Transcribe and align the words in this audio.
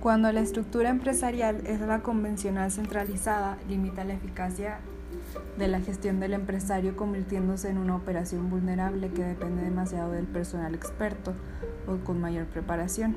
Cuando 0.00 0.30
la 0.30 0.40
estructura 0.40 0.90
empresarial 0.90 1.66
es 1.66 1.80
la 1.80 2.02
convencional 2.02 2.70
centralizada, 2.70 3.58
limita 3.68 4.04
la 4.04 4.14
eficacia 4.14 4.78
de 5.58 5.66
la 5.66 5.80
gestión 5.80 6.20
del 6.20 6.34
empresario 6.34 6.96
convirtiéndose 6.96 7.68
en 7.68 7.78
una 7.78 7.96
operación 7.96 8.48
vulnerable 8.48 9.10
que 9.10 9.24
depende 9.24 9.64
demasiado 9.64 10.12
del 10.12 10.26
personal 10.26 10.72
experto 10.76 11.34
o 11.88 11.96
con 12.04 12.20
mayor 12.20 12.46
preparación, 12.46 13.16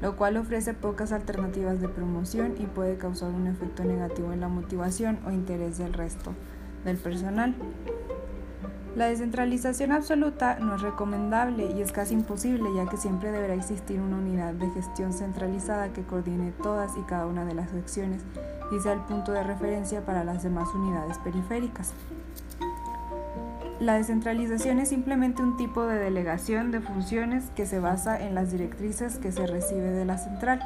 lo 0.00 0.14
cual 0.14 0.36
ofrece 0.36 0.72
pocas 0.72 1.10
alternativas 1.10 1.80
de 1.80 1.88
promoción 1.88 2.54
y 2.60 2.66
puede 2.66 2.96
causar 2.96 3.30
un 3.30 3.48
efecto 3.48 3.82
negativo 3.82 4.32
en 4.32 4.40
la 4.40 4.48
motivación 4.48 5.18
o 5.26 5.32
interés 5.32 5.78
del 5.78 5.94
resto 5.94 6.32
del 6.84 6.96
personal. 6.96 7.56
La 8.98 9.06
descentralización 9.06 9.92
absoluta 9.92 10.58
no 10.58 10.74
es 10.74 10.82
recomendable 10.82 11.70
y 11.70 11.82
es 11.82 11.92
casi 11.92 12.14
imposible 12.14 12.68
ya 12.74 12.90
que 12.90 12.96
siempre 12.96 13.30
deberá 13.30 13.54
existir 13.54 14.00
una 14.00 14.16
unidad 14.16 14.54
de 14.54 14.68
gestión 14.70 15.12
centralizada 15.12 15.92
que 15.92 16.02
coordine 16.02 16.50
todas 16.60 16.96
y 16.96 17.02
cada 17.02 17.26
una 17.26 17.44
de 17.44 17.54
las 17.54 17.72
acciones 17.74 18.22
y 18.76 18.80
sea 18.80 18.94
el 18.94 19.00
punto 19.02 19.30
de 19.30 19.44
referencia 19.44 20.04
para 20.04 20.24
las 20.24 20.42
demás 20.42 20.66
unidades 20.74 21.16
periféricas. 21.18 21.92
La 23.78 23.94
descentralización 23.94 24.80
es 24.80 24.88
simplemente 24.88 25.44
un 25.44 25.56
tipo 25.56 25.86
de 25.86 26.00
delegación 26.00 26.72
de 26.72 26.80
funciones 26.80 27.52
que 27.54 27.66
se 27.66 27.78
basa 27.78 28.20
en 28.20 28.34
las 28.34 28.50
directrices 28.50 29.18
que 29.18 29.30
se 29.30 29.46
recibe 29.46 29.92
de 29.92 30.06
la 30.06 30.18
central. 30.18 30.60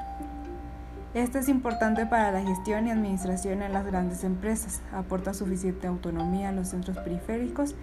Esto 1.13 1.39
es 1.39 1.51
importante 1.51 2.07
para 2.07 2.33
la 2.33 2.41
gestión 2.41 2.87
y 2.87 2.93
administración 2.93 3.61
en 3.61 3.75
las 3.75 3.85
grandes 3.85 4.25
empresas, 4.25 4.81
aporta 4.91 5.35
suficiente 5.35 5.87
autonomía 5.87 6.49
a 6.49 6.53
los 6.53 6.69
centros 6.69 6.97
periféricos 6.97 7.75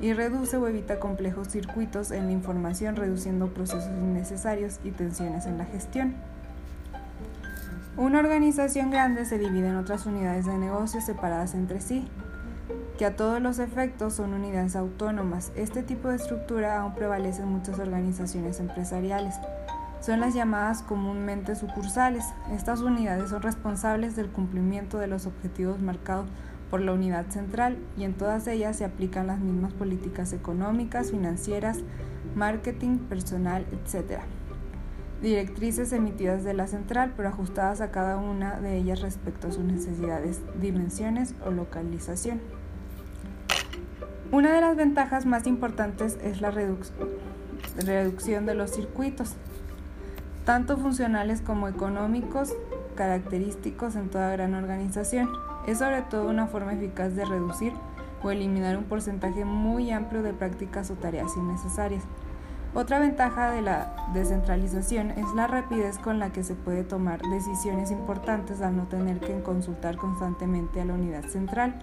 y 0.00 0.12
reduce 0.12 0.56
o 0.56 0.66
evita 0.68 0.98
complejos 0.98 1.48
circuitos 1.48 2.10
en 2.10 2.26
la 2.26 2.32
información, 2.32 2.96
reduciendo 2.96 3.48
procesos 3.48 3.90
innecesarios 3.90 4.80
y 4.84 4.90
tensiones 4.90 5.46
en 5.46 5.58
la 5.58 5.64
gestión. 5.64 6.14
Una 7.96 8.18
organización 8.18 8.90
grande 8.90 9.24
se 9.24 9.38
divide 9.38 9.68
en 9.68 9.76
otras 9.76 10.04
unidades 10.04 10.44
de 10.44 10.58
negocios 10.58 11.04
separadas 11.04 11.54
entre 11.54 11.80
sí, 11.80 12.06
que 12.98 13.06
a 13.06 13.16
todos 13.16 13.40
los 13.40 13.58
efectos 13.58 14.14
son 14.14 14.34
unidades 14.34 14.76
autónomas. 14.76 15.50
Este 15.56 15.82
tipo 15.82 16.08
de 16.08 16.16
estructura 16.16 16.78
aún 16.78 16.94
prevalece 16.94 17.42
en 17.42 17.48
muchas 17.48 17.78
organizaciones 17.78 18.60
empresariales. 18.60 19.36
Son 20.00 20.20
las 20.20 20.34
llamadas 20.34 20.82
comúnmente 20.82 21.54
sucursales. 21.54 22.24
Estas 22.52 22.80
unidades 22.80 23.30
son 23.30 23.42
responsables 23.42 24.14
del 24.14 24.28
cumplimiento 24.28 24.98
de 24.98 25.06
los 25.06 25.26
objetivos 25.26 25.80
marcados 25.80 26.26
por 26.70 26.80
la 26.80 26.92
unidad 26.92 27.28
central 27.30 27.78
y 27.96 28.04
en 28.04 28.14
todas 28.14 28.46
ellas 28.46 28.76
se 28.76 28.84
aplican 28.84 29.26
las 29.26 29.40
mismas 29.40 29.72
políticas 29.72 30.32
económicas, 30.32 31.10
financieras, 31.10 31.78
marketing, 32.34 32.98
personal, 32.98 33.64
etc. 33.72 34.20
Directrices 35.22 35.92
emitidas 35.92 36.44
de 36.44 36.54
la 36.54 36.66
central 36.66 37.14
pero 37.16 37.28
ajustadas 37.28 37.80
a 37.80 37.90
cada 37.90 38.16
una 38.16 38.60
de 38.60 38.76
ellas 38.76 39.00
respecto 39.00 39.48
a 39.48 39.52
sus 39.52 39.64
necesidades, 39.64 40.40
dimensiones 40.60 41.34
o 41.44 41.50
localización. 41.50 42.40
Una 44.32 44.54
de 44.54 44.60
las 44.60 44.76
ventajas 44.76 45.24
más 45.24 45.46
importantes 45.46 46.18
es 46.22 46.40
la 46.40 46.50
reducción 46.50 48.44
de 48.44 48.54
los 48.54 48.72
circuitos, 48.72 49.36
tanto 50.44 50.76
funcionales 50.76 51.40
como 51.42 51.68
económicos, 51.68 52.52
característicos 52.96 53.94
en 53.94 54.08
toda 54.08 54.32
gran 54.32 54.54
organización. 54.54 55.28
Es 55.66 55.78
sobre 55.78 56.02
todo 56.02 56.28
una 56.28 56.46
forma 56.46 56.74
eficaz 56.74 57.14
de 57.14 57.24
reducir 57.24 57.72
o 58.22 58.30
eliminar 58.30 58.76
un 58.76 58.84
porcentaje 58.84 59.44
muy 59.44 59.90
amplio 59.90 60.22
de 60.22 60.32
prácticas 60.32 60.90
o 60.90 60.94
tareas 60.94 61.36
innecesarias. 61.36 62.04
Otra 62.74 62.98
ventaja 62.98 63.50
de 63.50 63.62
la 63.62 63.96
descentralización 64.12 65.10
es 65.10 65.26
la 65.34 65.46
rapidez 65.46 65.98
con 65.98 66.18
la 66.18 66.30
que 66.30 66.44
se 66.44 66.54
puede 66.54 66.84
tomar 66.84 67.20
decisiones 67.22 67.90
importantes 67.90 68.60
al 68.60 68.76
no 68.76 68.84
tener 68.84 69.18
que 69.18 69.40
consultar 69.40 69.96
constantemente 69.96 70.80
a 70.80 70.84
la 70.84 70.94
unidad 70.94 71.24
central. 71.24 71.74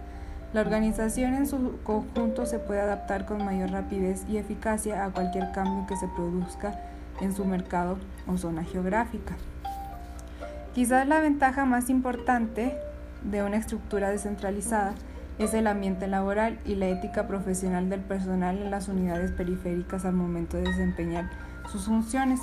La 0.53 0.61
organización 0.61 1.33
en 1.33 1.47
su 1.47 1.79
conjunto 1.83 2.45
se 2.45 2.59
puede 2.59 2.81
adaptar 2.81 3.25
con 3.25 3.43
mayor 3.43 3.71
rapidez 3.71 4.23
y 4.29 4.37
eficacia 4.37 5.03
a 5.03 5.09
cualquier 5.09 5.51
cambio 5.51 5.87
que 5.87 5.97
se 5.97 6.07
produzca 6.09 6.79
en 7.21 7.33
su 7.33 7.43
mercado 7.43 7.97
o 8.27 8.37
zona 8.37 8.63
geográfica. 8.63 9.33
Quizás 10.75 11.07
la 11.07 11.19
ventaja 11.21 11.65
más 11.65 11.89
importante 11.89 12.77
de 13.23 13.43
una 13.43 13.57
estructura 13.57 14.09
descentralizada 14.09 14.95
es 15.39 15.53
el 15.53 15.67
ambiente 15.67 16.07
laboral 16.07 16.59
y 16.65 16.75
la 16.75 16.87
ética 16.87 17.27
profesional 17.27 17.89
del 17.89 18.01
personal 18.01 18.59
en 18.59 18.69
las 18.69 18.87
unidades 18.87 19.31
periféricas 19.31 20.05
al 20.05 20.13
momento 20.13 20.57
de 20.57 20.63
desempeñar 20.63 21.29
sus 21.71 21.85
funciones. 21.85 22.39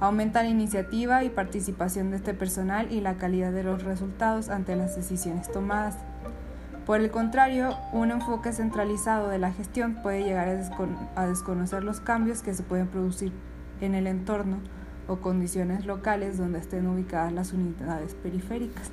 Aumenta 0.00 0.42
la 0.42 0.48
iniciativa 0.48 1.24
y 1.24 1.30
participación 1.30 2.10
de 2.10 2.18
este 2.18 2.34
personal 2.34 2.92
y 2.92 3.00
la 3.00 3.14
calidad 3.14 3.52
de 3.52 3.64
los 3.64 3.82
resultados 3.82 4.48
ante 4.48 4.76
las 4.76 4.94
decisiones 4.94 5.50
tomadas. 5.50 5.96
Por 6.86 7.00
el 7.00 7.10
contrario, 7.10 7.76
un 7.92 8.10
enfoque 8.10 8.52
centralizado 8.52 9.28
de 9.28 9.38
la 9.38 9.52
gestión 9.52 10.02
puede 10.02 10.22
llegar 10.22 10.48
a, 10.48 11.26
desconocer 11.26 11.82
los 11.82 12.00
cambios 12.00 12.42
que 12.42 12.52
se 12.52 12.62
pueden 12.62 12.88
producir 12.88 13.32
en 13.80 13.94
el 13.94 14.06
entorno 14.06 14.58
o 15.08 15.16
condiciones 15.16 15.86
locales 15.86 16.36
donde 16.36 16.58
estén 16.58 16.86
ubicadas 16.86 17.32
las 17.32 17.52
unidades 17.52 18.14
periféricas. 18.14 18.92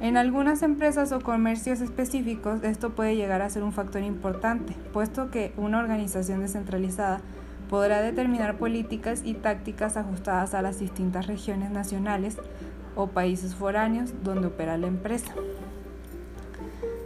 En 0.00 0.16
algunas 0.16 0.62
empresas 0.62 1.10
o 1.10 1.20
comercios 1.20 1.80
específicos 1.80 2.62
esto 2.62 2.90
puede 2.90 3.16
llegar 3.16 3.42
a 3.42 3.50
ser 3.50 3.64
un 3.64 3.72
factor 3.72 4.02
importante, 4.02 4.74
puesto 4.92 5.30
que 5.32 5.52
una 5.56 5.80
organización 5.80 6.40
descentralizada 6.40 7.20
podrá 7.68 8.00
determinar 8.00 8.58
políticas 8.58 9.22
y 9.24 9.34
tácticas 9.34 9.96
ajustadas 9.96 10.54
a 10.54 10.62
las 10.62 10.78
distintas 10.78 11.26
regiones 11.26 11.72
nacionales 11.72 12.36
o 12.94 13.08
países 13.08 13.56
foráneos 13.56 14.14
donde 14.22 14.46
opera 14.46 14.78
la 14.78 14.86
empresa. 14.86 15.32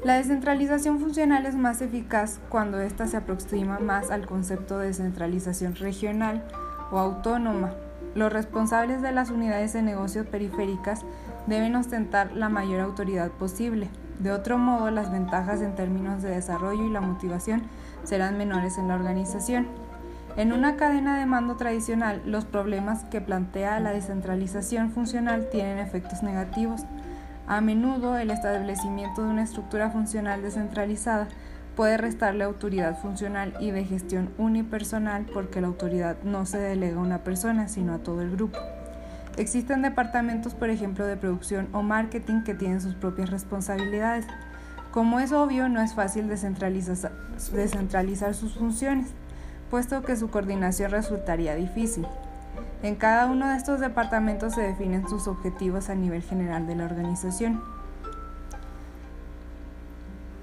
La 0.04 0.14
descentralización 0.14 1.00
funcional 1.00 1.46
es 1.46 1.54
más 1.54 1.80
eficaz 1.80 2.40
cuando 2.50 2.80
ésta 2.80 3.06
se 3.06 3.16
aproxima 3.16 3.78
más 3.78 4.10
al 4.10 4.26
concepto 4.26 4.78
de 4.78 4.88
descentralización 4.88 5.76
regional 5.76 6.44
o 6.90 6.98
autónoma. 6.98 7.72
Los 8.14 8.32
responsables 8.32 9.00
de 9.00 9.12
las 9.12 9.30
unidades 9.30 9.72
de 9.72 9.80
negocios 9.80 10.26
periféricas 10.26 11.04
deben 11.46 11.76
ostentar 11.76 12.32
la 12.32 12.48
mayor 12.48 12.80
autoridad 12.80 13.30
posible. 13.30 13.88
De 14.18 14.30
otro 14.30 14.58
modo, 14.58 14.90
las 14.90 15.10
ventajas 15.10 15.60
en 15.62 15.74
términos 15.74 16.22
de 16.22 16.30
desarrollo 16.30 16.84
y 16.84 16.90
la 16.90 17.00
motivación 17.00 17.62
serán 18.04 18.38
menores 18.38 18.78
en 18.78 18.88
la 18.88 18.94
organización. 18.94 19.66
En 20.36 20.52
una 20.52 20.76
cadena 20.76 21.18
de 21.18 21.26
mando 21.26 21.56
tradicional, 21.56 22.22
los 22.24 22.44
problemas 22.44 23.04
que 23.04 23.20
plantea 23.20 23.80
la 23.80 23.92
descentralización 23.92 24.90
funcional 24.90 25.48
tienen 25.50 25.78
efectos 25.78 26.22
negativos. 26.22 26.82
A 27.46 27.60
menudo, 27.60 28.16
el 28.16 28.30
establecimiento 28.30 29.22
de 29.22 29.28
una 29.28 29.42
estructura 29.42 29.90
funcional 29.90 30.40
descentralizada 30.40 31.28
puede 31.76 31.96
restarle 31.96 32.44
autoridad 32.44 32.98
funcional 32.98 33.54
y 33.60 33.72
de 33.72 33.84
gestión 33.84 34.30
unipersonal 34.38 35.26
porque 35.32 35.60
la 35.60 35.66
autoridad 35.66 36.16
no 36.22 36.46
se 36.46 36.58
delega 36.58 36.96
a 36.96 37.02
una 37.02 37.24
persona, 37.24 37.68
sino 37.68 37.94
a 37.94 37.98
todo 37.98 38.22
el 38.22 38.30
grupo. 38.30 38.58
Existen 39.38 39.80
departamentos, 39.80 40.54
por 40.54 40.68
ejemplo, 40.68 41.06
de 41.06 41.16
producción 41.16 41.68
o 41.72 41.82
marketing 41.82 42.42
que 42.42 42.54
tienen 42.54 42.82
sus 42.82 42.94
propias 42.94 43.30
responsabilidades. 43.30 44.26
Como 44.90 45.20
es 45.20 45.32
obvio, 45.32 45.70
no 45.70 45.80
es 45.80 45.94
fácil 45.94 46.28
descentralizar, 46.28 48.34
sus 48.34 48.54
funciones, 48.54 49.08
puesto 49.70 50.02
que 50.02 50.16
su 50.16 50.28
coordinación 50.28 50.90
resultaría 50.90 51.54
difícil. 51.54 52.06
En 52.82 52.96
cada 52.96 53.24
uno 53.26 53.48
de 53.48 53.56
estos 53.56 53.80
departamentos 53.80 54.54
se 54.54 54.60
definen 54.60 55.08
sus 55.08 55.26
objetivos 55.26 55.88
a 55.88 55.94
nivel 55.94 56.22
general 56.22 56.66
de 56.66 56.76
la 56.76 56.84
organización. 56.84 57.62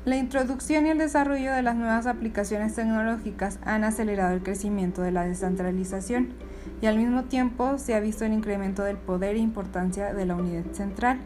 La 0.06 0.16
introducción 0.16 0.88
y 0.88 0.92
el 0.92 0.98
desarrollo 0.98 1.52
de 1.52 1.62
las 1.62 1.76
nuevas 1.76 2.08
aplicaciones 2.08 2.74
tecnológicas 2.74 3.60
han 3.66 3.84
acelerado 3.84 4.34
el 4.34 4.42
crecimiento 4.42 5.01
de 5.01 5.12
la 5.12 5.25
descentralización 5.25 6.30
y 6.81 6.86
al 6.86 6.98
mismo 6.98 7.25
tiempo 7.25 7.78
se 7.78 7.96
ha 7.96 8.00
visto 8.00 8.24
el 8.24 8.31
incremento 8.31 8.84
del 8.84 8.96
poder 8.96 9.36
e 9.36 9.40
importancia 9.40 10.13
de 10.13 10.25
la 10.25 10.36
unidad 10.36 10.72
central. 10.72 11.19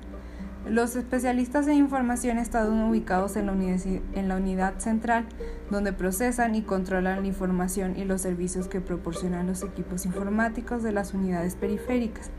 Los 0.68 0.96
especialistas 0.96 1.68
en 1.68 1.75
información 1.75 2.40
están 2.40 2.72
ubicados 2.90 3.36
en 3.36 3.46
la, 3.46 3.54
en 3.54 4.28
la 4.28 4.38
unidad 4.38 4.80
central, 4.80 5.25
donde 5.70 5.94
procesan 5.94 6.56
y 6.56 6.64
controlan 6.64 7.22
la 7.22 7.28
información 7.28 7.96
y 7.96 8.06
los 8.06 8.22
servicios 8.22 8.70
que 8.70 8.81
proporcionan 8.81 9.46
los 9.46 9.62
equipos 9.62 10.06
informáticos 10.08 10.81
de 10.81 10.94
las 10.94 11.14
unidades 11.14 11.56
periféricas. 11.56 12.31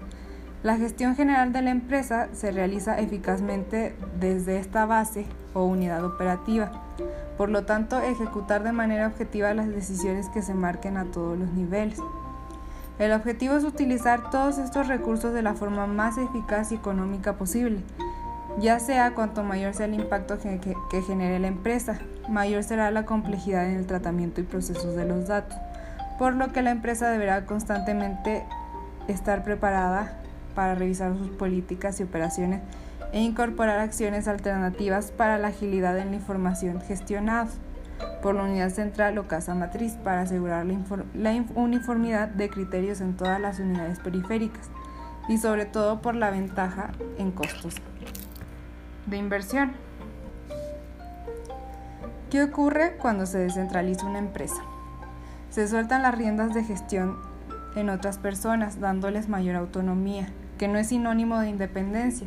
La 0.65 0.79
gestión 0.79 1.15
general 1.15 1.53
de 1.53 1.61
la 1.61 1.71
empresa 1.71 2.29
se 2.33 2.51
realiza 2.51 2.99
eficazmente 2.99 3.95
desde 4.19 4.57
esta 4.59 4.87
base 4.87 5.27
o 5.53 5.65
unidad 5.65 6.03
operativa. 6.03 6.73
Por 7.37 7.51
lo 7.51 7.67
tanto, 7.67 8.01
ejecutar 8.01 8.63
de 8.63 8.73
manera 8.73 9.07
objetiva 9.09 9.53
las 9.53 9.69
decisiones 9.69 10.31
que 10.31 10.41
se 10.41 10.55
marquen 10.55 10.97
a 10.97 11.05
todos 11.05 11.39
los 11.39 11.53
niveles. 11.53 11.99
El 12.99 13.13
objetivo 13.13 13.57
es 13.57 13.65
utilizar 13.65 14.31
todos 14.31 14.57
estos 14.57 14.89
recursos 14.89 15.35
de 15.35 15.43
la 15.43 15.53
forma 15.53 15.87
más 15.87 16.17
eficaz 16.17 16.73
y 16.73 16.77
económica 16.77 17.35
posible, 17.35 17.81
ya 18.59 18.79
sea 18.79 19.13
cuanto 19.13 19.43
mayor 19.43 19.75
sea 19.75 19.85
el 19.85 19.93
impacto 19.93 20.39
que, 20.39 21.03
genere 21.03 21.41
la 21.41 21.49
empresa, 21.49 21.99
mayor 22.27 22.63
será 22.63 22.91
la 22.91 23.05
complejidad 23.05 23.69
en 23.69 23.77
el 23.77 23.87
tratamiento 23.87 24.41
y 24.41 24.45
procesos 24.45 24.97
de 24.97 25.05
los 25.05 25.29
datos, 25.29 25.59
por 26.19 26.35
lo 26.35 26.53
que 26.53 26.63
la 26.63 26.71
empresa 26.71 27.11
deberá 27.11 27.45
constantemente 27.45 28.47
estar 29.09 29.45
preparada 29.45 30.24
para 30.55 30.75
revisar 30.75 31.17
sus 31.17 31.29
políticas 31.29 32.01
y 32.01 32.05
operaciones 32.05 32.63
e 33.13 33.21
incorporar 33.21 33.81
acciones 33.81 34.29
alternativas 34.29 35.11
para 35.11 35.39
la 35.39 35.49
agilidad 35.49 35.99
en 35.99 36.11
la 36.11 36.17
información 36.17 36.81
gestionada 36.81 37.49
por 38.23 38.35
la 38.35 38.45
unidad 38.45 38.71
central 38.71 39.19
o 39.19 39.29
casa 39.29 39.55
matriz 39.55 39.93
para 40.03 40.23
asegurar 40.23 40.67
la, 41.15 41.45
uniformidad 41.55 42.29
de 42.29 42.49
criterios 42.49 43.01
en 43.01 43.17
todas 43.17 43.41
las 43.41 43.61
unidades 43.61 44.01
periféricas 44.01 44.71
y 45.29 45.39
sobre 45.39 45.67
todo 45.67 46.01
por 46.01 46.15
la 46.15 46.31
ventaja 46.31 46.91
en 47.19 47.31
costos 47.31 47.75
de 49.07 49.17
inversión. 49.17 49.73
¿Qué 52.31 52.43
ocurre 52.43 52.97
cuando 52.97 53.27
se 53.27 53.39
descentraliza 53.39 54.07
una 54.07 54.19
empresa? 54.19 54.63
Se 55.51 55.69
sueltan 55.69 56.03
las 56.03 56.17
riendas 56.17 56.53
de 56.53 56.65
gestión 56.65 57.17
en 57.77 57.91
otras 57.91 58.19
personas, 58.19 58.81
dándoles 58.81 59.29
mayor 59.29 59.57
autonomía, 59.57 60.29
que 60.59 60.69
no 60.69 60.79
es 60.79 60.89
sinónimo 60.89 61.39
de 61.39 61.49
independencia. 61.49 62.27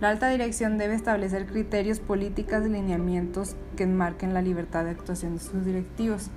La 0.00 0.08
alta 0.08 0.28
dirección 0.28 0.78
debe 0.78 0.94
establecer 0.94 1.46
criterios, 1.46 2.00
políticas 2.00 2.66
y 2.66 2.68
lineamientos 2.68 3.54
que 3.76 3.84
enmarquen 3.84 4.34
la 4.34 4.42
libertad 4.42 4.84
de 4.84 4.90
actuación 4.90 5.34
de 5.34 5.40
sus 5.40 5.64
directivos. 5.64 6.30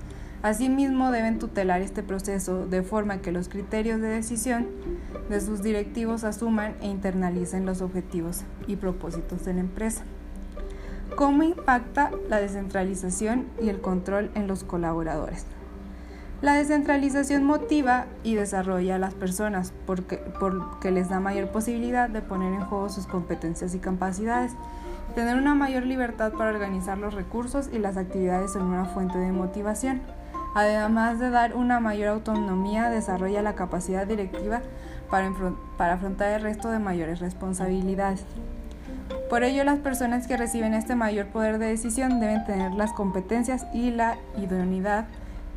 Asimismo, 0.44 1.12
deben 1.12 1.40
tutelar 1.40 1.82
este 1.82 2.04
proceso 2.04 2.68
de 2.68 2.84
forma 2.84 3.22
que 3.22 3.32
los 3.32 3.50
criterios 3.50 4.00
de 4.02 4.10
decisión 4.10 4.68
de 5.30 5.42
sus 5.42 5.64
directivos 5.64 6.24
asuman 6.24 6.76
e 6.82 6.88
internalicen 6.88 7.66
los 7.66 7.82
objetivos 7.82 8.44
y 8.68 8.76
propósitos 8.76 9.44
de 9.46 9.56
la 9.56 9.62
empresa. 9.62 10.04
¿Cómo 11.16 11.42
impacta 11.42 12.12
la 12.30 12.40
descentralización 12.40 13.48
y 13.60 13.70
el 13.70 13.82
control 13.82 14.30
en 14.36 14.48
los 14.48 14.64
colaboradores? 14.64 15.48
La 16.46 16.54
descentralización 16.54 17.44
motiva 17.44 18.06
y 18.24 18.36
desarrolla 18.36 18.98
a 18.98 19.00
las 19.00 19.16
personas 19.16 19.74
porque, 19.88 20.18
porque, 20.40 20.92
les 20.92 21.10
da 21.10 21.20
mayor 21.20 21.48
posibilidad 21.48 22.08
de 22.08 22.22
poner 22.22 22.54
en 22.54 22.64
juego 22.66 22.88
sus 22.90 23.08
competencias 23.08 23.74
y 23.74 23.80
capacidades, 23.80 24.52
tener 25.16 25.38
una 25.38 25.56
mayor 25.56 25.88
libertad 25.88 26.34
para 26.34 26.52
organizar 26.52 27.00
los 27.00 27.16
recursos 27.16 27.72
y 27.74 27.80
las 27.80 27.98
actividades 27.98 28.56
en 28.56 28.62
una 28.62 28.86
fuente 28.86 29.18
de 29.18 29.32
motivación. 29.32 30.04
Además 30.54 31.18
de 31.18 31.32
dar 31.32 31.56
una 31.56 31.80
mayor 31.80 32.10
autonomía, 32.10 32.92
desarrolla 32.92 33.42
la 33.42 33.56
capacidad 33.56 34.06
directiva 34.06 34.62
para, 35.10 35.34
para 35.80 35.96
afrontar 35.96 36.30
el 36.34 36.44
resto 36.44 36.70
de 36.70 36.78
mayores 36.78 37.22
responsabilidades. 37.22 38.24
Por 39.32 39.44
ello, 39.44 39.64
las 39.64 39.80
personas 39.80 40.28
que 40.28 40.38
reciben 40.38 40.76
este 40.76 40.94
mayor 40.94 41.26
poder 41.26 41.58
de 41.58 41.66
decisión 41.66 42.20
deben 42.20 42.46
tener 42.46 42.72
las 42.74 42.94
competencias 42.94 43.66
y 43.74 43.90
la 43.90 44.20
idoneidad 44.38 45.08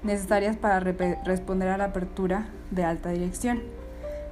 necesarias 0.02 0.56
para 0.56 0.80
responder 0.80 1.68
a 1.68 1.78
la 1.78 1.86
apertura 1.86 2.48
de 2.70 2.84
alta 2.84 3.10
dirección. 3.10 3.62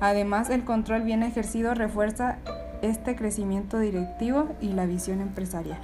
Además, 0.00 0.50
el 0.50 0.64
control 0.64 1.02
bien 1.02 1.22
ejercido 1.22 1.74
refuerza 1.74 2.38
este 2.82 3.16
crecimiento 3.16 3.78
directivo 3.78 4.48
y 4.60 4.68
la 4.68 4.86
visión 4.86 5.20
empresarial. 5.20 5.78